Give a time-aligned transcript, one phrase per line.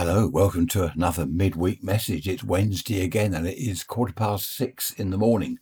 [0.00, 2.28] Hello, welcome to another midweek message.
[2.28, 5.58] It's Wednesday again and it is quarter past six in the morning.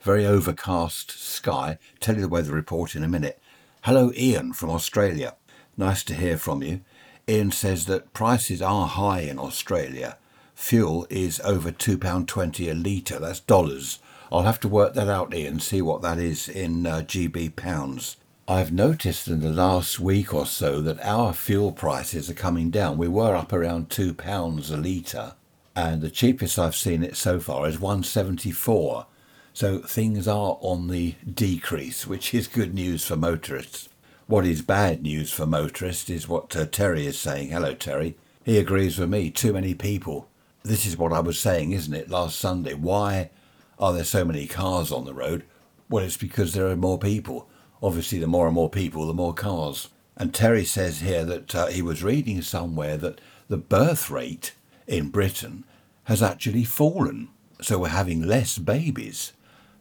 [0.00, 1.76] Very overcast sky.
[2.00, 3.42] Tell you the weather report in a minute.
[3.82, 5.36] Hello, Ian from Australia.
[5.76, 6.80] Nice to hear from you.
[7.28, 10.16] Ian says that prices are high in Australia.
[10.54, 13.18] Fuel is over £2.20 a litre.
[13.18, 13.98] That's dollars.
[14.32, 18.16] I'll have to work that out, Ian, see what that is in uh, GB pounds.
[18.46, 22.98] I've noticed in the last week or so that our fuel prices are coming down.
[22.98, 25.32] We were up around two pounds a litre,
[25.74, 29.06] and the cheapest I've seen it so far is 174.
[29.54, 33.88] So things are on the decrease, which is good news for motorists.
[34.26, 37.48] What is bad news for motorists is what uh, Terry is saying.
[37.48, 38.14] Hello, Terry.
[38.44, 39.30] He agrees with me.
[39.30, 40.28] Too many people.
[40.62, 42.74] This is what I was saying, isn't it, last Sunday?
[42.74, 43.30] Why
[43.78, 45.44] are there so many cars on the road?
[45.88, 47.48] Well, it's because there are more people
[47.82, 49.88] obviously, the more and more people, the more cars.
[50.16, 54.54] And Terry says here that uh, he was reading somewhere that the birth rate
[54.86, 55.64] in Britain
[56.04, 57.28] has actually fallen.
[57.60, 59.32] So we're having less babies,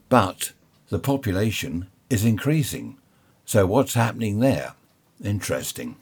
[0.10, 0.54] but
[0.90, 2.98] the population is increasing.
[3.46, 4.74] So what's happening there?
[5.24, 5.98] Interesting.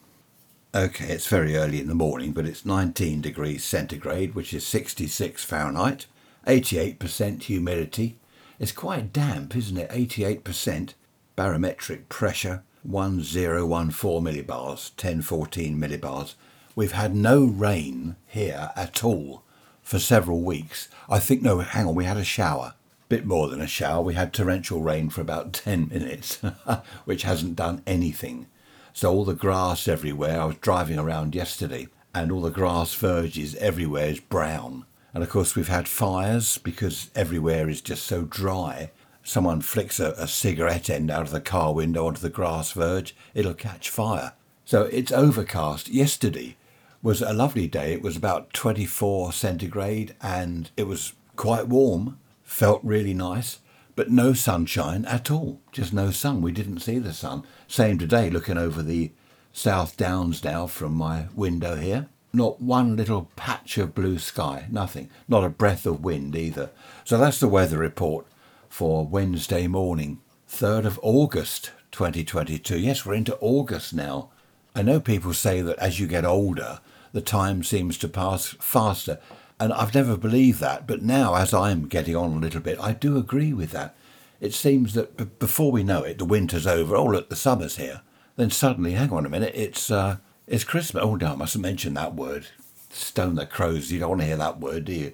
[0.73, 5.43] Okay, it's very early in the morning, but it's 19 degrees centigrade, which is 66
[5.43, 6.05] Fahrenheit,
[6.47, 8.17] 88% humidity.
[8.57, 9.89] It's quite damp, isn't it?
[9.89, 10.93] 88%
[11.41, 16.35] barometric pressure 1014 millibars, 1014 millibars.
[16.75, 19.41] We've had no rain here at all
[19.81, 20.87] for several weeks.
[21.09, 22.75] I think, no, hang on, we had a shower.
[23.09, 24.03] Bit more than a shower.
[24.03, 26.35] We had torrential rain for about 10 minutes,
[27.05, 28.45] which hasn't done anything.
[28.93, 33.55] So all the grass everywhere, I was driving around yesterday, and all the grass verges
[33.55, 34.85] everywhere is brown.
[35.11, 38.91] And of course, we've had fires because everywhere is just so dry
[39.23, 43.15] someone flicks a, a, cigarette end out of the car window onto the grass verge,
[43.33, 44.33] it'll catch fire.
[44.65, 45.89] So it's overcast.
[45.89, 46.57] Yesterday
[47.01, 47.93] was a lovely day.
[47.93, 53.59] It was about 24 centigrade and it was quite warm, felt really nice,
[53.95, 55.59] but no sunshine at all.
[55.71, 56.41] Just no sun.
[56.41, 57.43] We didn't see the sun.
[57.67, 59.11] Same today, looking over the
[59.53, 62.07] South Downs now from my window here.
[62.33, 65.09] Not one little patch of blue sky, nothing.
[65.27, 66.69] Not a breath of wind either.
[67.03, 68.25] So that's the weather report
[68.71, 72.79] for Wednesday morning, 3rd of August 2022.
[72.79, 74.29] Yes, we're into August now.
[74.73, 76.79] I know people say that as you get older,
[77.11, 79.19] the time seems to pass faster,
[79.59, 82.93] and I've never believed that, but now as I'm getting on a little bit, I
[82.93, 83.93] do agree with that.
[84.39, 86.95] It seems that b- before we know it, the winter's over.
[86.95, 88.01] Oh, look, the summer's here.
[88.37, 90.17] Then suddenly, hang on a minute, it's uh,
[90.47, 91.03] it's Christmas.
[91.03, 92.47] Oh no, I mustn't mention that word.
[92.89, 93.91] Stone the crows.
[93.91, 95.11] You don't want to hear that word, do you?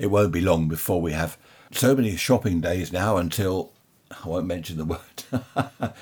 [0.00, 1.38] It won't be long before we have
[1.70, 3.72] so many shopping days now until
[4.24, 4.84] I won't mention the
[5.84, 5.92] word.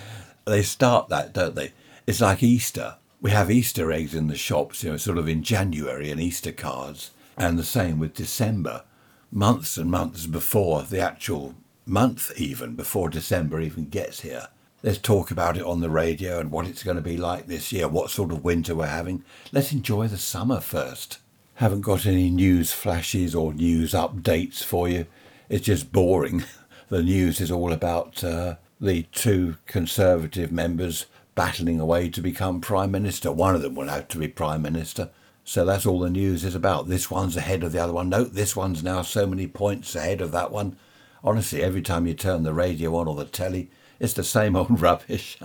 [0.44, 1.72] they start that, don't they?
[2.06, 2.97] It's like Easter.
[3.21, 6.53] We have Easter eggs in the shops, you know, sort of in January and Easter
[6.53, 8.84] cards, and the same with December,
[9.32, 14.49] months and months before the actual month, even before December even gets here.
[14.82, 17.72] There's talk about it on the radio and what it's going to be like this
[17.72, 19.25] year, what sort of winter we're having.
[19.50, 21.19] Let's enjoy the summer first.
[21.55, 25.06] Haven't got any news flashes or news updates for you
[25.48, 26.44] it's just boring.
[26.88, 32.92] The news is all about uh, the two Conservative members battling away to become Prime
[32.92, 33.32] Minister.
[33.32, 35.10] One of them will have to be Prime Minister.
[35.44, 36.86] So that's all the news is about.
[36.86, 38.08] This one's ahead of the other one.
[38.08, 40.76] No, this one's now so many points ahead of that one.
[41.24, 43.68] Honestly, every time you turn the radio on or the telly,
[43.98, 45.38] it's the same old rubbish.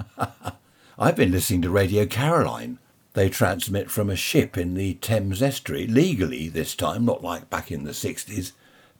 [0.99, 2.77] I've been listening to Radio Caroline.
[3.13, 7.71] They transmit from a ship in the Thames estuary, legally this time, not like back
[7.71, 8.51] in the 60s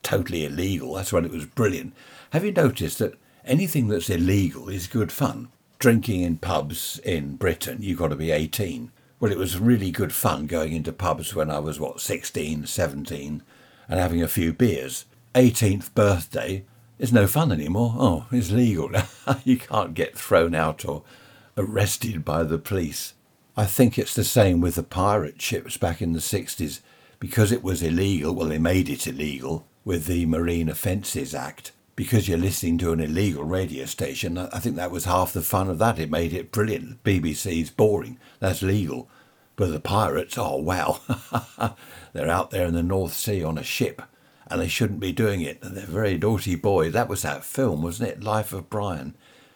[0.03, 0.93] totally illegal.
[0.93, 1.93] That's when it was brilliant.
[2.31, 5.49] Have you noticed that anything that's illegal is good fun?
[5.79, 8.91] Drinking in pubs in Britain, you've got to be 18.
[9.19, 13.43] Well, it was really good fun going into pubs when I was, what, 16, 17,
[13.87, 15.05] and having a few beers.
[15.35, 16.65] 18th birthday
[16.99, 17.95] is no fun anymore.
[17.97, 18.91] Oh, it's legal
[19.43, 21.03] you can't get thrown out or
[21.57, 23.13] arrested by the police.
[23.57, 26.81] I think it's the same with the pirate ships back in the 60s.
[27.19, 31.71] Because it was illegal, well, they made it illegal, with the Marine Offences Act.
[31.95, 35.69] Because you're listening to an illegal radio station, I think that was half the fun
[35.69, 35.99] of that.
[35.99, 37.03] It made it brilliant.
[37.03, 38.17] BBC's boring.
[38.39, 39.09] That's legal.
[39.55, 41.01] But the pirates, oh wow.
[42.13, 44.01] they're out there in the North Sea on a ship
[44.51, 45.59] and they shouldn't be doing it.
[45.61, 46.91] And they're very naughty boys.
[46.91, 48.23] That was that film, wasn't it?
[48.23, 49.15] Life of Brian.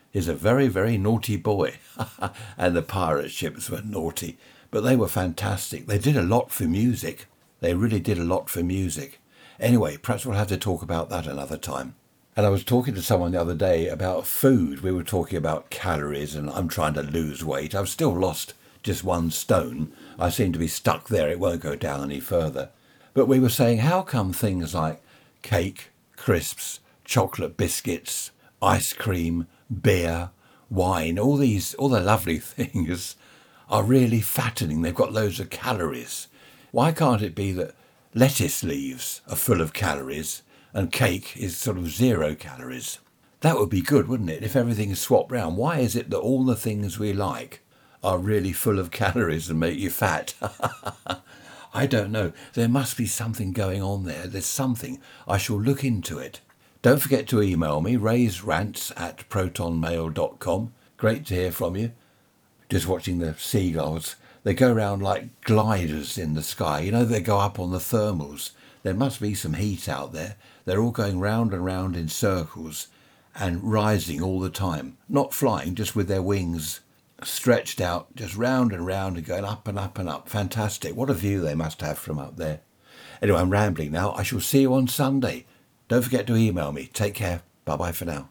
[0.09, 1.75] He's a very, very naughty boy.
[2.57, 4.37] and the pirate ships were naughty.
[4.71, 5.87] But they were fantastic.
[5.87, 7.25] They did a lot for music.
[7.59, 9.19] They really did a lot for music.
[9.59, 11.95] Anyway, perhaps we'll have to talk about that another time.
[12.35, 14.81] And I was talking to someone the other day about food.
[14.81, 17.73] We were talking about calories, and I'm trying to lose weight.
[17.73, 18.53] I've still lost
[18.83, 19.93] just one stone.
[20.19, 21.29] I seem to be stuck there.
[21.29, 22.69] It won't go down any further.
[23.13, 25.01] But we were saying, how come things like
[25.41, 28.31] cake, crisps, chocolate biscuits,
[28.61, 29.47] ice cream,
[29.81, 30.31] beer,
[30.69, 33.15] wine, all these, all the lovely things
[33.69, 34.81] are really fattening.
[34.81, 36.27] They've got loads of calories.
[36.71, 37.73] Why can't it be that
[38.15, 40.41] lettuce leaves are full of calories
[40.73, 42.99] and cake is sort of zero calories?
[43.41, 45.57] That would be good, wouldn't it, if everything is swapped round?
[45.57, 47.61] Why is it that all the things we like
[48.01, 50.33] are really full of calories and make you fat?
[51.73, 52.31] I don't know.
[52.53, 54.27] There must be something going on there.
[54.27, 55.01] There's something.
[55.27, 56.39] I shall look into it.
[56.81, 60.73] Don't forget to email me, rants at protonmail.com.
[60.95, 61.91] Great to hear from you.
[62.69, 64.15] Just watching the seagulls.
[64.45, 66.81] They go round like gliders in the sky.
[66.81, 68.51] You know, they go up on the thermals.
[68.83, 70.35] There must be some heat out there.
[70.65, 72.87] They're all going round and round in circles
[73.33, 74.97] and rising all the time.
[75.09, 76.81] Not flying, just with their wings
[77.23, 80.29] stretched out, just round and round and going up and up and up.
[80.29, 80.95] Fantastic.
[80.95, 82.59] What a view they must have from up there.
[83.23, 84.11] Anyway, I'm rambling now.
[84.11, 85.47] I shall see you on Sunday.
[85.87, 86.91] Don't forget to email me.
[86.93, 87.41] Take care.
[87.63, 88.29] Bye bye for now.